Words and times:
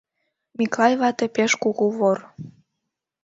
Миклай 0.57 0.93
вате 1.01 1.25
пеш 1.35 1.51
кугу 1.63 1.85
вор. 1.97 2.19